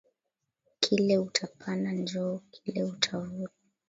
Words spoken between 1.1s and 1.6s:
uta